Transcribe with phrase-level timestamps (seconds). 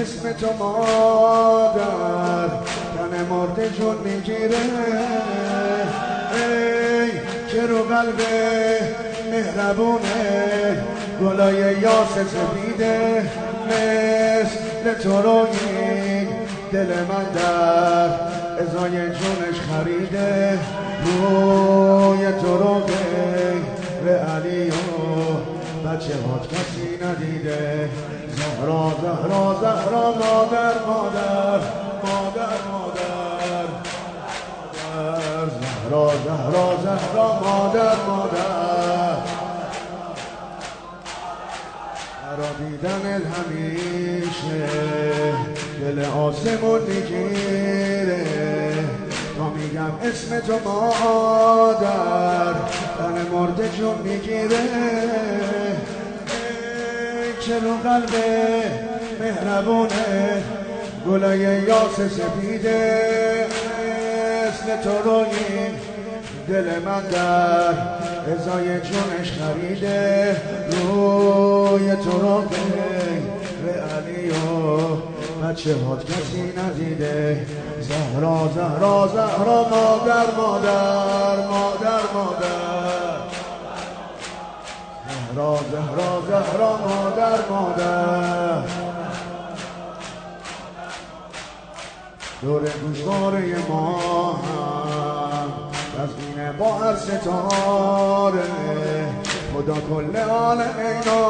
[0.00, 4.56] اسم تو مادر تن مرد جون می‌گیره.
[6.32, 7.10] ای
[7.48, 8.20] که رو قلب
[9.30, 10.84] مهربونه
[11.22, 13.30] گلای یاس سفیده
[13.66, 16.26] مثل تو روی
[16.72, 18.10] دل من در
[18.62, 20.58] ازای جونش خریده
[21.04, 22.82] روی تو رو
[24.04, 27.88] به علی و بچه هات کسی ندیده.
[28.36, 31.60] زهرا زهرا زهرا مادر مادر
[32.04, 33.66] مادر مادر.
[35.60, 39.16] زهرا زهرا زهرا مادر مادر.
[42.26, 44.68] مرا دیدن همیشه
[45.80, 48.26] دل آسمون می‌گیره.
[49.36, 52.54] تا میگم اسم تو مادر
[52.98, 55.59] تن مرده جون می‌گیره.
[57.50, 58.14] چرا قلب
[59.20, 60.42] مهربونه
[61.06, 63.46] گلای یاس سپیده
[64.48, 65.26] مثل تو روی
[66.48, 67.74] دل من در
[68.32, 70.36] ازای جونش خریده.
[70.70, 72.38] روی تو رو
[73.96, 74.96] علی و
[75.46, 77.46] بچه هات کسی ندیده.
[77.80, 82.99] زهرا زهرا زهرا مادر مادر مادر مادر.
[85.34, 88.62] زهرا زهرا زهرا مادر مادر.
[92.42, 95.48] دور گوشواره ما هم
[95.96, 98.42] تزمین با هر ستاره.
[99.54, 101.22] خدا کل عالم اینا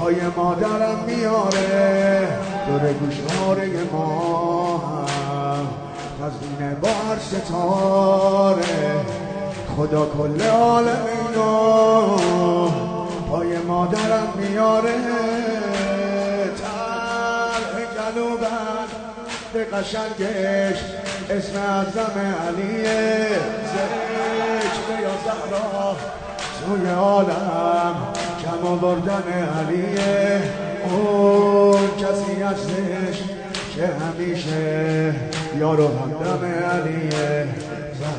[0.00, 2.28] پای مادرم میاره.
[2.68, 5.66] دور گوشواره ما هم
[6.20, 8.85] تزمین با هر ستاره.
[9.76, 12.16] خدا کل عالم اینا.
[13.30, 14.94] پای مادرم میاره.
[16.58, 18.88] تر جنوبم
[19.52, 20.78] به قشنگش
[21.30, 22.16] اسم اعظم
[22.48, 23.28] علیه.
[23.72, 25.96] ذکر یا زهرا
[26.60, 27.96] سوی عالم
[28.44, 29.24] کم آوردن
[29.58, 30.42] علیه.
[30.90, 33.22] اون کسی هستش
[33.74, 35.14] که همیشه
[35.58, 37.65] یارو همدم علیه.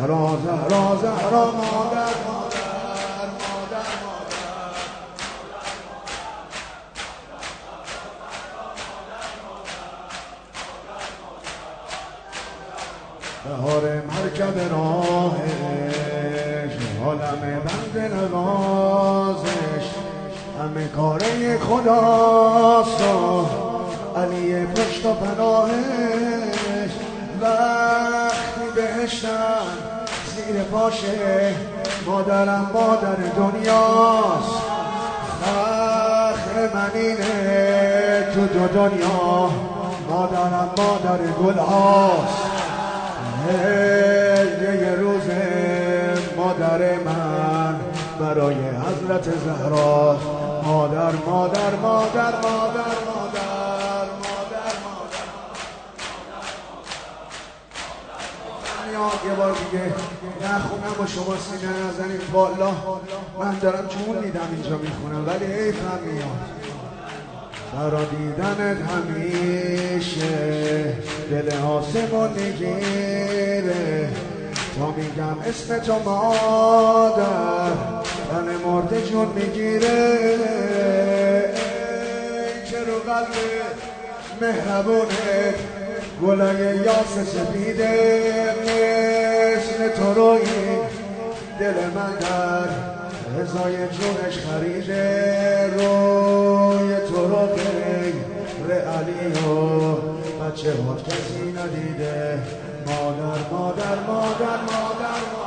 [0.00, 4.04] زهرا زهرا زهرا مادر مادر مادر
[13.44, 16.72] بهار مرکب راهش
[17.04, 19.86] عالم بند نوازش.
[20.60, 23.00] همه کاره خداست.
[23.00, 23.46] و
[24.18, 26.90] علی پشت و پناهش.
[27.40, 28.03] وقتی
[29.04, 29.66] بهشتم
[30.36, 31.54] زیر پاشه
[32.06, 34.62] مادرم مادر دنیاست.
[35.40, 39.50] فخر من اینه تو دو دنیا
[40.10, 42.44] مادرم مادر گل هاست
[44.62, 45.22] یه روز
[46.36, 47.80] مادر من
[48.20, 50.16] برای حضرت زهرا
[50.66, 53.13] مادر مادر مادر مادر مادر.
[58.94, 59.20] میاد.
[59.26, 59.84] یه بار دیگه.
[60.42, 62.70] نخونم و شما سینه نزنید بالا
[63.38, 66.54] من دارم جون میدم اینجا می‌خونم ولی حیفم میاد.
[67.72, 70.32] برا دیدنت همیشه
[71.30, 74.08] دل آسمون می‌گیره
[74.78, 77.72] تا میگم اسم تو مادر
[78.30, 80.28] تن مرد جون می‌گیره.
[82.70, 83.26] چرا قلب
[84.40, 85.54] مهربونه
[86.22, 90.42] گلای یاس سپیده مثل تو روی
[91.60, 92.68] دل من در
[93.38, 98.34] رضای جونش خریده روی تو رو غیر
[98.72, 99.94] علی و
[100.44, 102.38] بچه ها کسی ندیده.
[102.86, 105.43] مادر مادر مادر مادر مادر.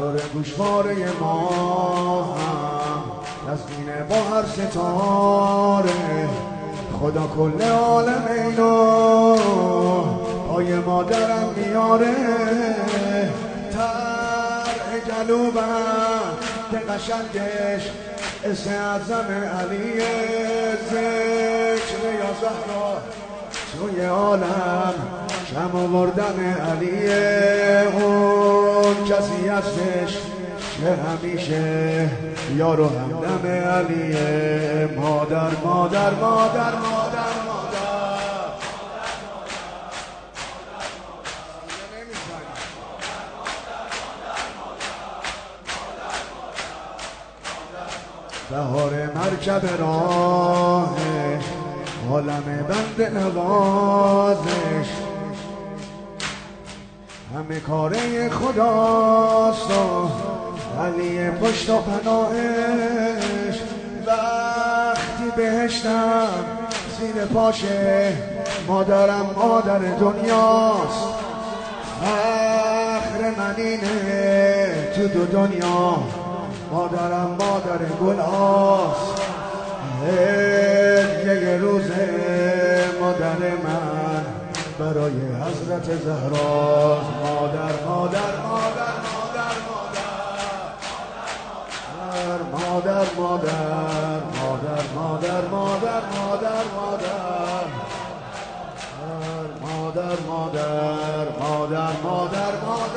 [0.00, 3.02] دور گوشواره ما هم.
[3.46, 6.28] تزمین با هر ستاره.
[7.00, 9.36] خدا کل عالم اینو
[10.48, 12.14] پای مادرم میاره.
[13.72, 16.20] تر جلوبم
[16.70, 17.90] که قشنگش
[18.44, 19.28] اسم اعظم
[19.60, 20.00] علی
[20.90, 23.19] ذکر یا زهرا.
[23.80, 24.94] سوی عالم
[25.54, 27.12] کم آوردن علی
[27.84, 29.04] اون.
[29.04, 30.18] کسی هستش
[30.80, 32.10] که همیشه
[32.56, 37.30] یارو همدم علیه مادر مادر مادر مادر
[48.50, 51.59] بهار مرکب راهه
[52.10, 54.88] عالم بند نوازش.
[57.34, 59.70] همه کاره خداست
[60.80, 63.60] علی پشت و پناهش.
[64.06, 66.28] وقتی بهشتم
[67.00, 68.12] زیر پاشه
[68.66, 71.14] مادرم مادر دنیاست.
[72.00, 76.02] فخر منینه تو دو دنیا
[76.72, 79.20] مادرم مادر گلاست
[81.34, 81.90] یه روز
[83.00, 84.24] مادر من
[84.78, 89.56] برای حضرت زهراز مادر مادر مادر مادر
[92.52, 93.54] مادر مادر مادر
[94.46, 97.36] مادر مادر مادر مادر مادر
[99.62, 102.89] مادر مادر مادر مادر مادر